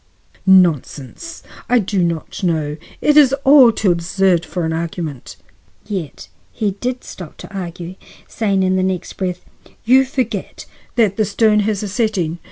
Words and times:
"Nonsense! 0.47 1.43
I 1.69 1.77
do 1.77 2.01
not 2.03 2.41
know; 2.41 2.75
it 3.01 3.15
is 3.17 3.33
all 3.43 3.71
too 3.71 3.91
absurd 3.91 4.43
for 4.43 4.65
argument." 4.73 5.35
Yet 5.85 6.27
he 6.51 6.71
did 6.71 7.03
stop 7.03 7.37
to 7.37 7.55
argue, 7.55 7.93
saying 8.27 8.63
in 8.63 8.77
the 8.77 8.81
next 8.81 9.13
breath: 9.13 9.45
"You 9.85 10.05
forget 10.05 10.65
that 10.95 11.17
the 11.17 11.25
stone 11.25 11.59
has 11.59 11.83
a 11.83 11.87
setting. 11.87 12.39